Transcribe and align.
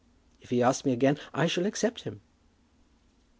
If 0.41 0.49
he 0.49 0.63
asks 0.63 0.83
me 0.83 0.93
again 0.93 1.19
I 1.31 1.45
shall 1.45 1.67
accept 1.67 2.05
him." 2.05 2.21